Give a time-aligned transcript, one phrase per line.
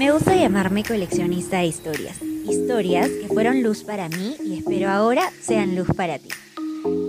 [0.00, 2.22] Me gusta llamarme coleccionista de historias.
[2.22, 6.30] Historias que fueron luz para mí y espero ahora sean luz para ti.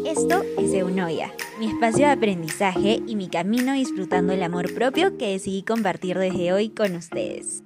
[0.05, 5.31] Esto es Eunoia, mi espacio de aprendizaje y mi camino disfrutando el amor propio que
[5.31, 7.63] decidí compartir desde hoy con ustedes.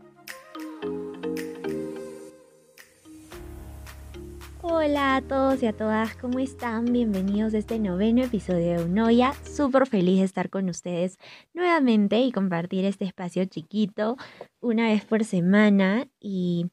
[4.85, 6.85] Hola a todos y a todas, ¿cómo están?
[6.85, 9.33] Bienvenidos a este noveno episodio de Unoya.
[9.43, 11.17] Súper feliz de estar con ustedes
[11.55, 14.15] nuevamente y compartir este espacio chiquito
[14.59, 16.69] una vez por semana y,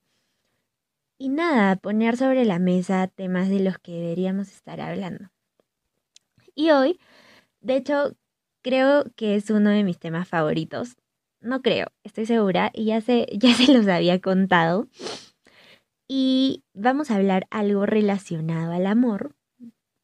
[1.17, 5.31] y nada, poner sobre la mesa temas de los que deberíamos estar hablando.
[6.55, 7.01] Y hoy,
[7.63, 8.15] de hecho,
[8.61, 10.97] creo que es uno de mis temas favoritos.
[11.41, 14.87] No creo, estoy segura y ya se, ya se los había contado
[16.15, 19.35] y vamos a hablar algo relacionado al amor,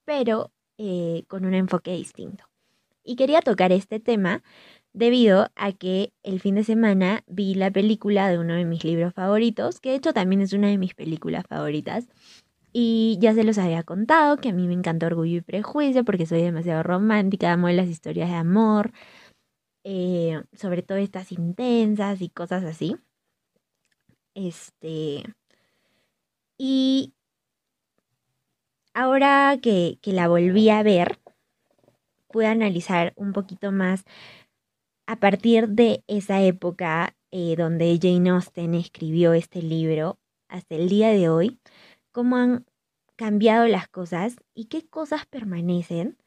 [0.07, 2.45] pero eh, con un enfoque distinto.
[3.05, 4.43] Y quería tocar este tema
[4.95, 9.13] debido a que el fin de semana vi la película de uno de mis libros
[9.13, 12.09] favoritos, que de hecho también es una de mis películas favoritas.
[12.73, 16.25] Y ya se los había contado que a mí me encanta Orgullo y Prejuicio porque
[16.25, 18.93] soy demasiado romántica, amo las historias de amor,
[19.85, 22.97] eh, sobre todo estas intensas y cosas así.
[24.35, 25.25] Este,
[26.59, 27.15] y
[28.93, 31.21] ahora que, la volví a ver,
[32.27, 34.05] pude analizar un poquito más
[35.07, 41.11] a partir de esa época eh, donde Jane Austen escribió este libro hasta el día
[41.11, 41.61] de hoy,
[42.11, 42.67] cómo han
[43.17, 46.19] cambiado las cosas y qué cosas permanecen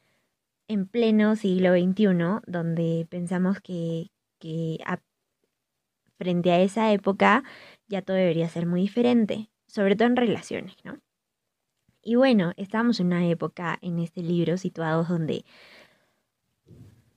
[0.68, 4.12] en pleno siglo XXI, donde pensamos que,
[6.18, 7.44] frente a esa época
[7.88, 11.00] ya todo debería ser muy diferente sobre todo en relaciones, ¿no?
[12.04, 15.46] Y bueno, estamos en una época en este libro situados donde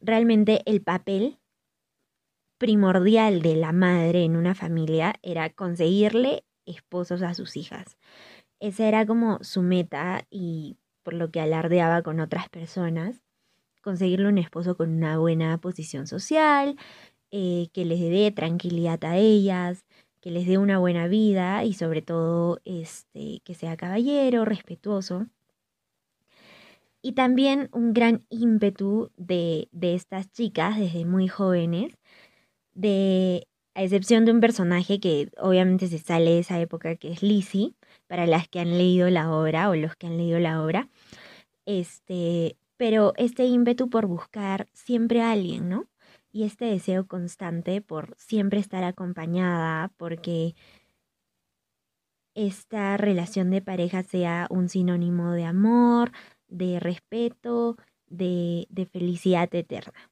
[0.00, 1.40] realmente el papel
[2.58, 7.96] primordial de la madre en una familia era conseguirle esposos a sus hijas.
[8.60, 13.20] Esa era como su meta y por lo que alardeaba con otras personas,
[13.82, 16.76] conseguirle un esposo con una buena posición social,
[17.32, 19.84] eh, que les dé tranquilidad a ellas,
[20.24, 25.26] que les dé una buena vida y sobre todo este, que sea caballero, respetuoso.
[27.02, 31.98] Y también un gran ímpetu de, de estas chicas desde muy jóvenes,
[32.72, 37.22] de, a excepción de un personaje que obviamente se sale de esa época, que es
[37.22, 37.74] Lizzie,
[38.06, 40.88] para las que han leído la obra o los que han leído la obra.
[41.66, 45.84] Este, pero este ímpetu por buscar siempre a alguien, ¿no?
[46.34, 50.56] Y este deseo constante por siempre estar acompañada, porque
[52.34, 56.10] esta relación de pareja sea un sinónimo de amor,
[56.48, 57.76] de respeto,
[58.08, 60.10] de, de felicidad eterna.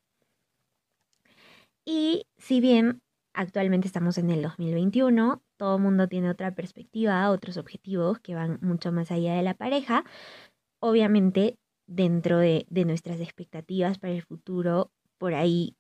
[1.85, 3.03] Y si bien
[3.35, 8.61] actualmente estamos en el 2021, todo el mundo tiene otra perspectiva, otros objetivos que van
[8.63, 10.05] mucho más allá de la pareja,
[10.79, 11.57] obviamente
[11.89, 15.75] dentro de, de nuestras expectativas para el futuro, por ahí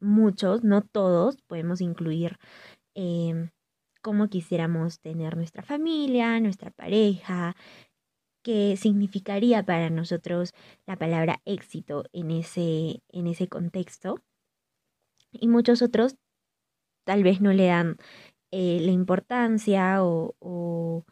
[0.00, 2.38] muchos, no todos, podemos incluir
[2.94, 3.50] eh,
[4.02, 7.56] cómo quisiéramos tener nuestra familia, nuestra pareja,
[8.42, 10.52] qué significaría para nosotros
[10.86, 14.20] la palabra éxito en ese, en ese contexto.
[15.32, 16.16] Y muchos otros
[17.04, 17.96] tal vez no le dan
[18.52, 21.04] eh, la importancia o, o,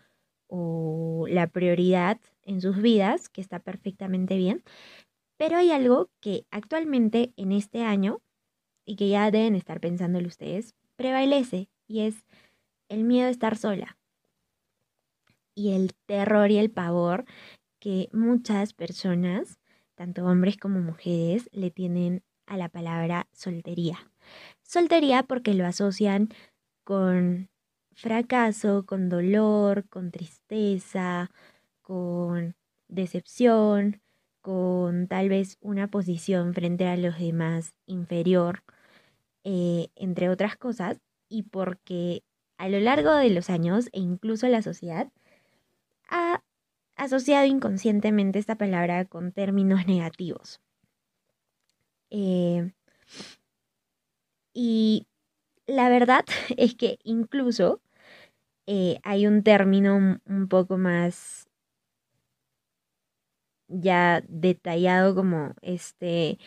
[0.47, 4.63] o la prioridad en sus vidas, que está perfectamente bien.
[5.37, 8.21] Pero hay algo que actualmente en este año
[8.85, 12.25] y que ya deben estar pensándolo ustedes, prevalece y es
[12.89, 13.97] el miedo a estar sola
[15.55, 17.25] y el terror y el pavor
[17.79, 19.59] que muchas personas,
[19.95, 24.11] tanto hombres como mujeres, le tienen a la palabra soltería.
[24.63, 26.29] Soltería porque lo asocian
[26.83, 27.49] con
[27.93, 31.31] fracaso, con dolor, con tristeza,
[31.83, 32.57] con
[32.89, 34.01] decepción,
[34.41, 38.63] con tal vez una posición frente a los demás inferior,
[39.45, 42.23] eh, entre otras cosas, y porque
[42.59, 45.11] a lo largo de los años e incluso la sociedad
[46.09, 46.43] ha
[46.97, 50.61] asociado inconscientemente esta palabra con términos negativos.
[52.11, 52.73] Eh,
[54.53, 55.07] y
[55.67, 56.25] la verdad
[56.57, 57.81] es que incluso
[58.67, 61.49] eh, hay un término un poco más
[63.69, 66.39] ya detallado como este,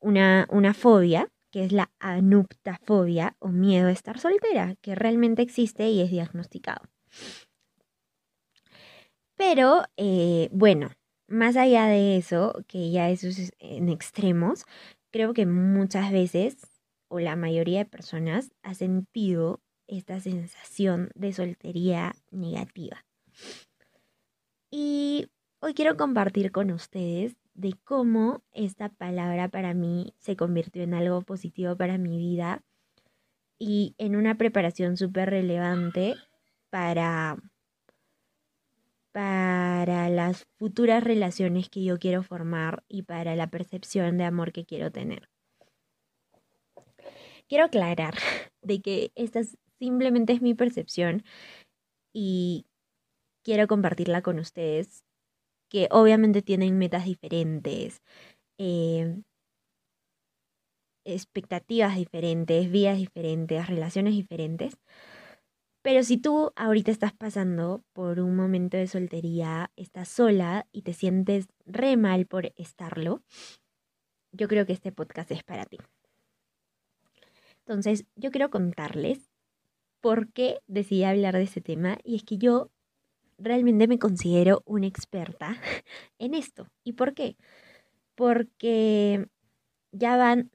[0.00, 5.88] una, una fobia, que es la anuptafobia o miedo a estar soltera, que realmente existe
[5.88, 6.82] y es diagnosticado.
[9.36, 10.90] Pero, eh, bueno,
[11.28, 14.64] más allá de eso, que ya eso es en extremos,
[15.12, 16.56] creo que muchas veces,
[17.06, 23.04] o la mayoría de personas, ha sentido esta sensación de soltería negativa.
[24.72, 25.28] Y
[25.60, 31.22] hoy quiero compartir con ustedes de cómo esta palabra para mí se convirtió en algo
[31.22, 32.62] positivo para mi vida
[33.58, 36.16] y en una preparación súper relevante
[36.70, 37.38] para,
[39.12, 44.66] para las futuras relaciones que yo quiero formar y para la percepción de amor que
[44.66, 45.28] quiero tener.
[47.48, 48.14] Quiero aclarar
[48.62, 49.40] de que esta
[49.78, 51.24] simplemente es mi percepción
[52.12, 52.66] y
[53.42, 55.04] quiero compartirla con ustedes,
[55.68, 58.02] que obviamente tienen metas diferentes,
[58.58, 59.22] eh,
[61.04, 64.78] expectativas diferentes, vidas diferentes, relaciones diferentes.
[65.82, 70.94] Pero si tú ahorita estás pasando por un momento de soltería, estás sola y te
[70.94, 73.22] sientes re mal por estarlo,
[74.32, 75.76] yo creo que este podcast es para ti.
[77.66, 79.30] Entonces, yo quiero contarles
[80.00, 82.70] por qué decidí hablar de este tema y es que yo
[83.38, 85.56] realmente me considero una experta
[86.18, 86.68] en esto.
[86.84, 87.36] ¿Y por qué?
[88.14, 89.26] Porque
[89.92, 90.50] ya van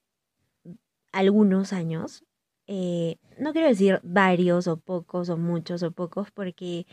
[1.11, 2.23] algunos años
[2.71, 6.85] eh, no quiero decir varios o pocos o muchos o pocos porque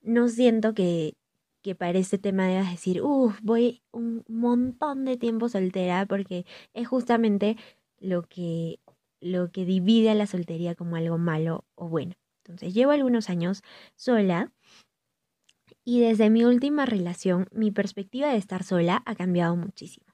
[0.00, 1.16] no siento que,
[1.60, 6.86] que para este tema debas decir, uff, voy un montón de tiempo soltera porque es
[6.86, 7.56] justamente
[7.98, 8.78] lo que,
[9.20, 12.14] lo que divide a la soltería como algo malo o bueno.
[12.44, 13.62] Entonces llevo algunos años
[13.96, 14.52] sola
[15.88, 20.04] y desde mi última relación mi perspectiva de estar sola ha cambiado muchísimo.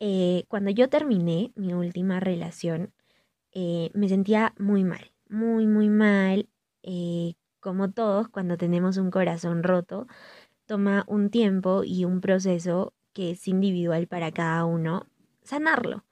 [0.00, 2.94] Eh, cuando yo terminé mi última relación,
[3.52, 6.48] eh, me sentía muy mal, muy, muy mal.
[6.82, 10.06] Eh, como todos, cuando tenemos un corazón roto,
[10.64, 15.06] toma un tiempo y un proceso que es individual para cada uno,
[15.42, 16.06] sanarlo.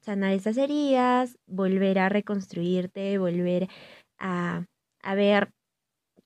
[0.00, 3.68] Sanar esas heridas, volver a reconstruirte, volver
[4.18, 4.66] a,
[5.02, 5.50] a ver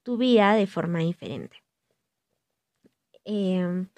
[0.03, 1.66] tu vida de forma diferente.
[3.27, 3.89] Em,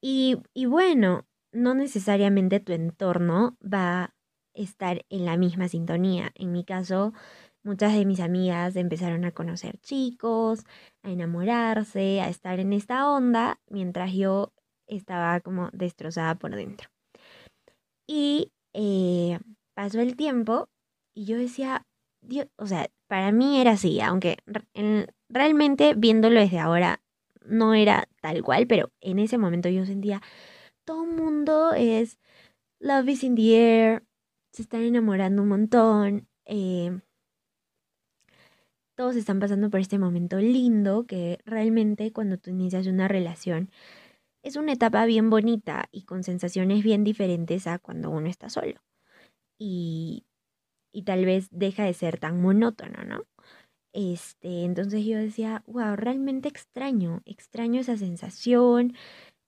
[0.00, 4.16] y, y bueno, no necesariamente tu entorno va
[4.56, 6.32] estar en la misma sintonía.
[6.34, 7.12] En mi caso,
[7.62, 10.64] muchas de mis amigas empezaron a conocer chicos,
[11.02, 14.52] a enamorarse, a estar en esta onda, mientras yo
[14.86, 16.88] estaba como destrozada por dentro.
[18.06, 19.38] Y eh,
[19.74, 20.68] pasó el tiempo
[21.14, 21.86] y yo decía,
[22.20, 24.38] Dios, o sea, para mí era así, aunque
[25.28, 27.02] realmente viéndolo desde ahora
[27.44, 30.20] no era tal cual, pero en ese momento yo sentía,
[30.84, 32.18] todo el mundo es
[32.80, 34.04] love is in the air,
[34.52, 36.28] se están enamorando un montón.
[36.44, 37.00] Eh,
[38.96, 43.70] todos están pasando por este momento lindo que realmente cuando tú inicias una relación
[44.42, 48.80] es una etapa bien bonita y con sensaciones bien diferentes a cuando uno está solo.
[49.58, 50.26] Y,
[50.92, 53.24] y tal vez deja de ser tan monótono, ¿no?
[53.96, 58.94] Este, entonces yo decía, wow, realmente extraño, extraño esa sensación,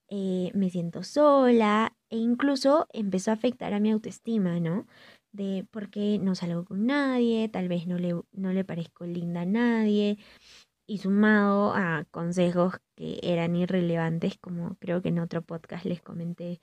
[0.09, 4.87] eh, me siento sola e incluso empezó a afectar a mi autoestima, ¿no?
[5.33, 9.43] De por qué no salgo con nadie, tal vez no le, no le parezco linda
[9.43, 10.19] a nadie.
[10.87, 16.61] Y sumado a consejos que eran irrelevantes, como creo que en otro podcast les comenté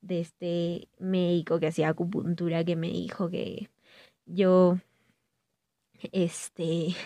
[0.00, 3.70] de este médico que hacía acupuntura que me dijo que
[4.26, 4.78] yo,
[6.12, 6.96] este,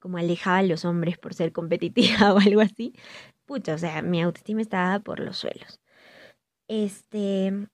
[0.00, 2.94] como alejaba a los hombres por ser competitiva o algo así
[3.50, 5.80] pucha, o sea, mi autoestima estaba por los suelos.
[6.68, 7.68] Este,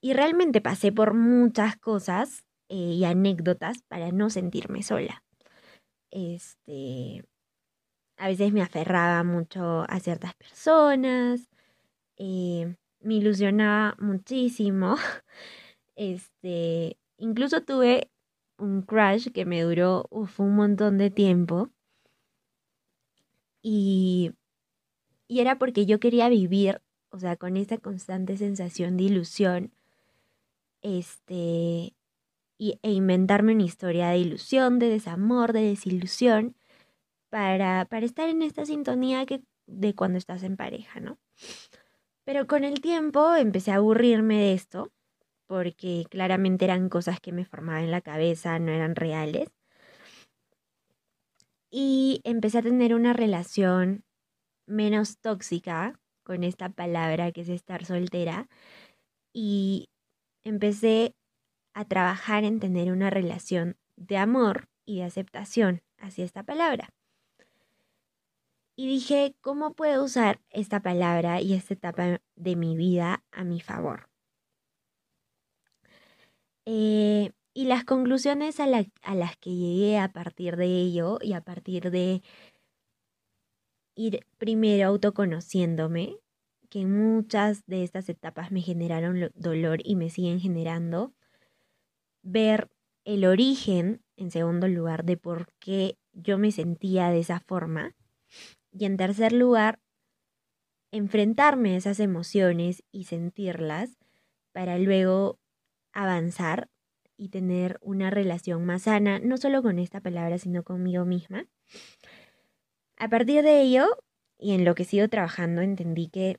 [0.00, 5.22] y realmente pasé por muchas cosas eh, y anécdotas para no sentirme sola.
[6.10, 7.22] Este,
[8.16, 11.50] a veces me aferraba mucho a ciertas personas,
[12.16, 14.96] eh, me ilusionaba muchísimo.
[15.96, 18.10] Este, incluso tuve
[18.58, 21.70] un crush que me duró un montón de tiempo.
[23.62, 24.32] Y
[25.28, 26.80] y era porque yo quería vivir,
[27.10, 29.72] o sea, con esa constante sensación de ilusión,
[30.82, 31.94] este,
[32.58, 36.56] y, e inventarme una historia de ilusión, de desamor, de desilusión,
[37.30, 41.18] para, para estar en esta sintonía que, de cuando estás en pareja, ¿no?
[42.24, 44.92] Pero con el tiempo empecé a aburrirme de esto,
[45.54, 49.50] porque claramente eran cosas que me formaban en la cabeza, no eran reales.
[51.70, 54.04] Y empecé a tener una relación
[54.66, 58.48] menos tóxica con esta palabra que es estar soltera
[59.32, 59.90] y
[60.42, 61.14] empecé
[61.72, 66.88] a trabajar en tener una relación de amor y de aceptación hacia esta palabra.
[68.74, 73.60] Y dije, ¿cómo puedo usar esta palabra y esta etapa de mi vida a mi
[73.60, 74.13] favor?
[76.66, 78.64] Eh, Y las conclusiones a,
[79.02, 82.20] a las que llegué a partir de ello y a partir de
[83.94, 86.16] ir primero autoconociéndome,
[86.68, 91.14] que muchas de estas etapas me generaron dolor y me siguen generando,
[92.22, 92.68] ver
[93.04, 97.94] el origen, en segundo lugar, de por qué yo me sentía de esa forma.
[98.72, 99.78] Y en tercer lugar,
[100.90, 103.96] enfrentarme a esas emociones y sentirlas
[104.52, 105.38] para luego
[105.94, 106.68] avanzar
[107.16, 111.46] y tener una relación más sana, no solo con esta palabra, sino conmigo misma.
[112.96, 113.86] A partir de ello,
[114.38, 116.38] y en lo que sigo trabajando, entendí que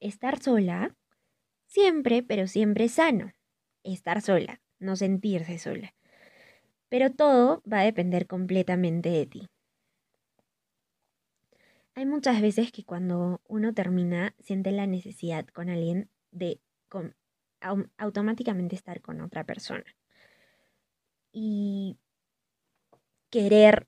[0.00, 0.94] estar sola,
[1.66, 3.32] siempre, pero siempre sano.
[3.82, 5.94] Estar sola, no sentirse sola.
[6.88, 9.48] Pero todo va a depender completamente de ti.
[11.94, 16.60] Hay muchas veces que cuando uno termina siente la necesidad con alguien de
[17.96, 19.84] automáticamente estar con otra persona.
[21.32, 21.98] Y
[23.30, 23.86] querer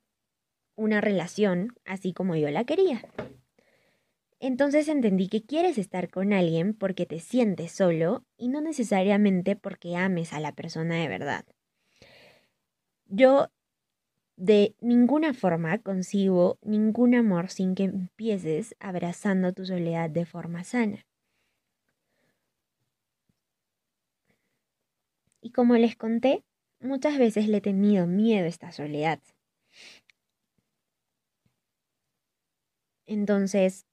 [0.76, 3.02] una relación así como yo la quería.
[4.38, 9.96] Entonces entendí que quieres estar con alguien porque te sientes solo y no necesariamente porque
[9.96, 11.44] ames a la persona de verdad.
[13.04, 13.48] Yo
[14.36, 21.04] de ninguna forma concibo ningún amor sin que empieces abrazando tu soledad de forma sana.
[25.42, 26.44] Y como les conté,
[26.80, 29.20] muchas veces le he tenido miedo a esta soledad.
[33.06, 33.86] Entonces,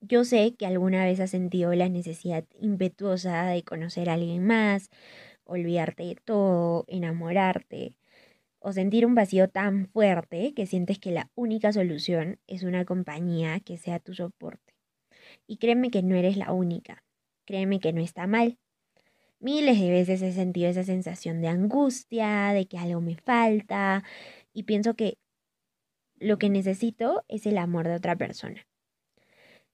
[0.00, 4.90] yo sé que alguna vez has sentido la necesidad impetuosa de conocer a alguien más,
[5.44, 7.94] olvidarte de todo, enamorarte,
[8.60, 13.60] o sentir un vacío tan fuerte que sientes que la única solución es una compañía
[13.60, 14.74] que sea tu soporte.
[15.46, 17.04] Y créeme que no eres la única,
[17.46, 18.58] créeme que no está mal.
[19.44, 24.02] Miles de veces he sentido esa sensación de angustia, de que algo me falta,
[24.54, 25.18] y pienso que
[26.18, 28.66] lo que necesito es el amor de otra persona.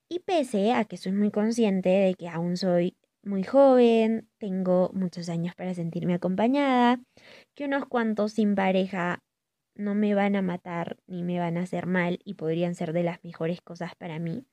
[0.09, 5.29] Y pese a que soy muy consciente de que aún soy muy joven, tengo muchos
[5.29, 6.99] años para sentirme acompañada,
[7.55, 9.23] que unos cuantos sin pareja
[9.77, 13.05] no me van a matar ni me van a hacer mal y podrían ser de
[13.05, 14.45] las mejores cosas para mí.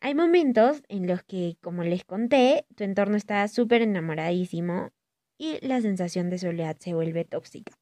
[0.00, 4.90] Hay momentos en los que, como les conté, tu entorno está súper enamoradísimo
[5.38, 7.76] y la sensación de soledad se vuelve tóxica.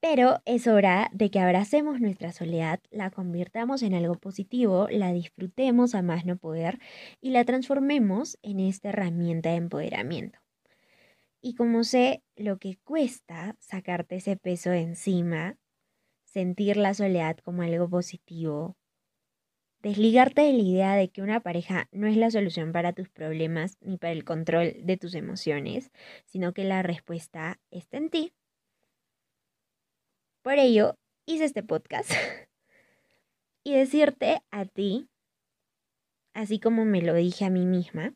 [0.00, 5.94] Pero es hora de que abracemos nuestra soledad, la convirtamos en algo positivo, la disfrutemos
[5.94, 6.78] a más no poder
[7.20, 10.38] y la transformemos en esta herramienta de empoderamiento.
[11.42, 15.58] Y como sé lo que cuesta sacarte ese peso de encima,
[16.24, 18.76] sentir la soledad como algo positivo,
[19.82, 23.76] desligarte de la idea de que una pareja no es la solución para tus problemas
[23.80, 25.90] ni para el control de tus emociones,
[26.26, 28.32] sino que la respuesta está en ti
[30.42, 30.96] por ello,
[31.26, 32.10] hice este podcast
[33.64, 35.10] y decirte a ti,
[36.32, 38.14] así como me lo dije a mí misma,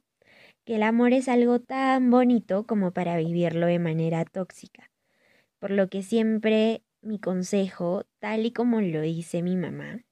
[0.64, 4.90] que el amor es algo tan bonito como para vivirlo de manera tóxica.
[5.58, 10.02] Por lo que siempre mi consejo, tal y como lo dice mi mamá,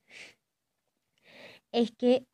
[1.73, 2.27] es que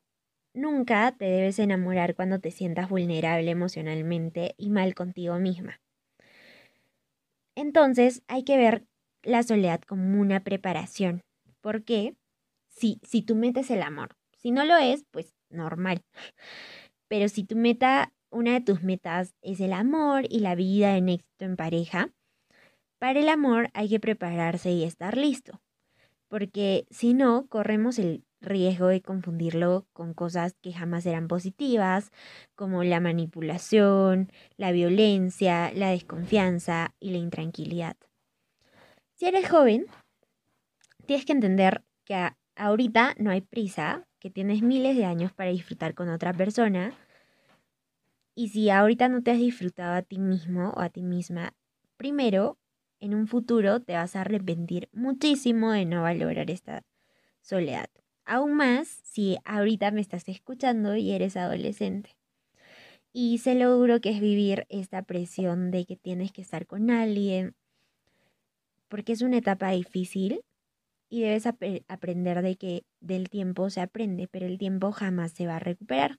[0.55, 5.81] nunca te debes enamorar cuando te sientas vulnerable emocionalmente y mal contigo misma.
[7.55, 8.85] Entonces hay que ver
[9.23, 11.23] la soledad como una preparación.
[11.61, 12.15] ¿Por qué?
[12.69, 14.17] Si, si tú metes el amor.
[14.37, 16.03] Si no lo es, pues normal.
[17.09, 21.09] Pero si tu meta, una de tus metas es el amor y la vida en
[21.09, 22.11] éxito en pareja,
[22.99, 25.61] para el amor hay que prepararse y estar listo.
[26.29, 32.11] Porque si no, corremos el riesgo de confundirlo con cosas que jamás eran positivas,
[32.55, 37.97] como la manipulación, la violencia, la desconfianza y la intranquilidad.
[39.15, 39.87] Si eres joven,
[41.07, 45.95] tienes que entender que ahorita no hay prisa, que tienes miles de años para disfrutar
[45.95, 46.93] con otra persona.
[48.35, 51.55] Y si ahorita no te has disfrutado a ti mismo o a ti misma,
[51.97, 52.59] primero,
[53.01, 56.85] en un futuro te vas a arrepentir muchísimo de no valorar esta
[57.41, 57.89] soledad.
[58.29, 62.11] Aún más si ahorita me estás escuchando y eres adolescente.
[63.11, 66.91] Y sé lo duro que es vivir esta presión de que tienes que estar con
[66.91, 67.57] alguien,
[68.89, 70.43] porque es una etapa difícil
[71.09, 75.57] y debes aprender de que del tiempo se aprende, pero el tiempo jamás se va
[75.57, 76.19] a recuperar.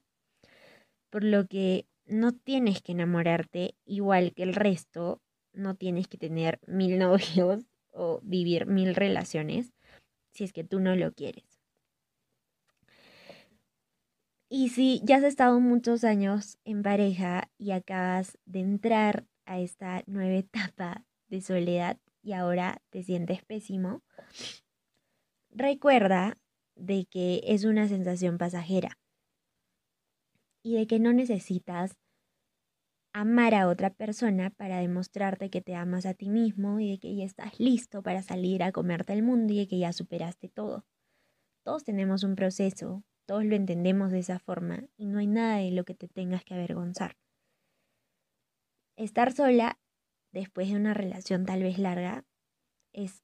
[1.11, 5.21] Por lo que no tienes que enamorarte igual que el resto,
[5.53, 9.73] no tienes que tener mil novios o vivir mil relaciones
[10.31, 11.58] si es que tú no lo quieres.
[14.51, 20.03] Y si ya has estado muchos años en pareja y acabas de entrar a esta
[20.07, 24.01] nueva etapa de soledad y ahora te sientes pésimo,
[25.51, 26.35] recuerda
[26.75, 28.97] de que es una sensación pasajera
[30.63, 31.95] y de que no necesitas
[33.13, 37.15] amar a otra persona para demostrarte que te amas a ti mismo y de que
[37.15, 40.85] ya estás listo para salir a comerte el mundo y de que ya superaste todo.
[41.63, 45.69] Todos tenemos un proceso, todos lo entendemos de esa forma y no hay nada de
[45.69, 47.15] lo que te tengas que avergonzar.
[48.95, 49.79] Estar sola
[50.31, 52.25] después de una relación tal vez larga
[52.91, 53.23] es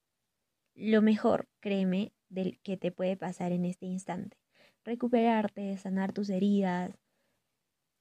[0.76, 4.36] lo mejor, créeme, del que te puede pasar en este instante.
[4.84, 6.96] Recuperarte, sanar tus heridas,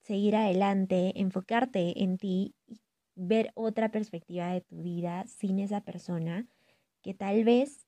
[0.04, 2.82] seguir adelante, enfocarte en ti y
[3.16, 6.46] ver otra perspectiva de tu vida sin esa persona
[7.02, 7.88] que tal vez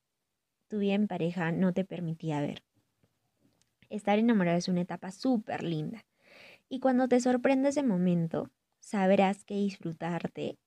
[0.68, 2.67] tu vida en pareja no te permitía ver.
[3.90, 6.06] Estar enamorado es una etapa súper linda.
[6.70, 10.58] Y cuando te sorprende ese momento, sabrás que disfrutarte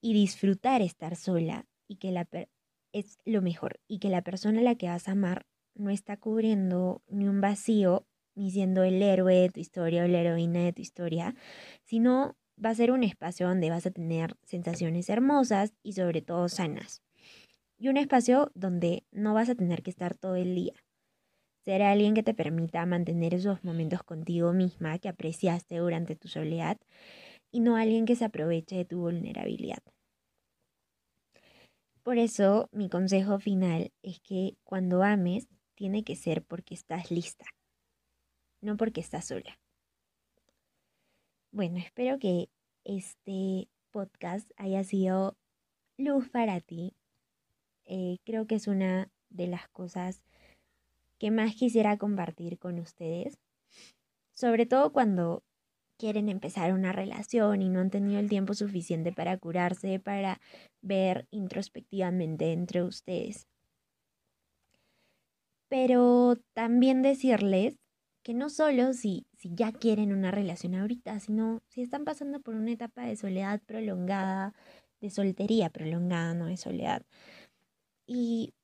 [0.00, 2.28] y disfrutar estar sola y que la
[2.92, 6.16] es lo mejor y que la persona a la que vas a amar no está
[6.16, 10.72] cubriendo ni un vacío ni siendo el héroe de tu historia o la heroína de
[10.72, 11.34] tu historia,
[11.82, 16.48] sino va a ser un espacio donde vas a tener sensaciones hermosas y sobre todo
[16.48, 17.02] sanas.
[17.78, 20.74] Y un espacio donde no vas a tener que estar todo el día.
[21.68, 26.78] Será alguien que te permita mantener esos momentos contigo misma que apreciaste durante tu soledad
[27.50, 29.82] y no alguien que se aproveche de tu vulnerabilidad.
[32.02, 37.44] Por eso mi consejo final es que cuando ames tiene que ser porque estás lista
[38.62, 39.60] no porque estás sola.
[41.52, 42.48] Bueno, espero que
[42.84, 45.36] este podcast haya sido
[45.98, 46.94] luz para ti.
[47.84, 50.22] Eh, creo que es una de las cosas
[51.18, 53.38] que más quisiera compartir con ustedes,
[54.34, 55.42] sobre todo cuando
[55.98, 60.40] quieren empezar una relación y no han tenido el tiempo suficiente para curarse, para
[60.80, 63.48] ver introspectivamente entre ustedes.
[65.68, 67.76] Pero también decirles
[68.22, 72.54] que no solo si, si ya quieren una relación ahorita, sino si están pasando por
[72.54, 74.54] una etapa de soledad prolongada,
[75.00, 77.02] de soltería prolongada, no de soledad.
[78.06, 78.54] Y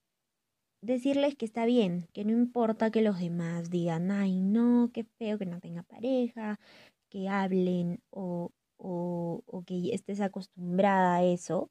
[0.84, 5.38] decirles que está bien, que no importa que los demás digan, ay, no, qué feo
[5.38, 6.60] que no tenga pareja,
[7.08, 11.70] que hablen o, o, o que estés acostumbrada a eso,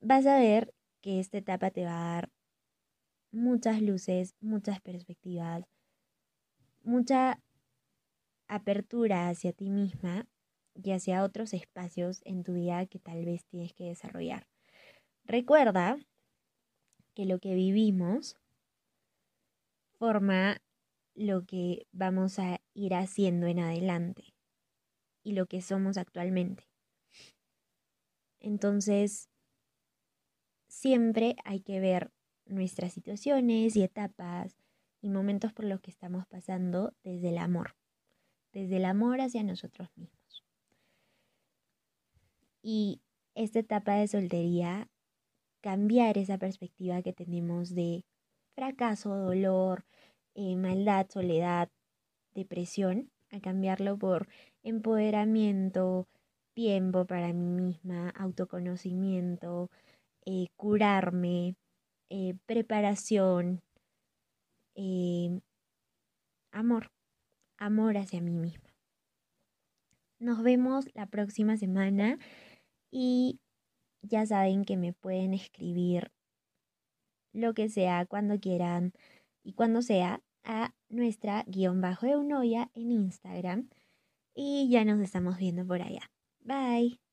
[0.00, 2.30] vas a ver que esta etapa te va a dar
[3.32, 5.64] muchas luces, muchas perspectivas,
[6.82, 7.40] mucha
[8.46, 10.26] apertura hacia ti misma
[10.74, 14.46] y hacia otros espacios en tu vida que tal vez tienes que desarrollar.
[15.24, 15.98] Recuerda
[17.18, 18.36] que lo que vivimos
[19.98, 20.62] forma
[21.16, 24.36] lo que vamos a ir haciendo en adelante
[25.24, 26.68] y lo que somos actualmente.
[28.38, 29.28] Entonces,
[30.68, 32.12] siempre hay que ver
[32.46, 34.56] nuestras situaciones y etapas
[35.00, 37.74] y momentos por los que estamos pasando desde el amor,
[38.52, 40.44] desde el amor hacia nosotros mismos.
[42.62, 43.00] Y
[43.34, 44.88] esta etapa de soltería,
[45.60, 48.04] cambiar esa perspectiva que tenemos de
[48.54, 49.84] fracaso, dolor,
[50.34, 51.68] eh, maldad, soledad,
[52.34, 54.28] depresión, a cambiarlo por
[54.62, 56.08] empoderamiento,
[56.54, 59.70] tiempo para mí misma, autoconocimiento,
[60.26, 61.56] eh, curarme,
[62.10, 63.62] eh, preparación,
[66.52, 66.90] amor,
[67.58, 68.68] amor hacia mí misma.
[70.20, 72.18] Nos vemos la próxima semana
[72.90, 73.38] y
[74.02, 76.10] ya saben que me pueden escribir
[77.32, 78.92] lo que sea cuando quieran
[79.42, 83.68] y cuando sea a nuestra guion bajo de Unoya en Instagram
[84.34, 86.10] y ya nos estamos viendo por allá.
[86.40, 87.07] Bye.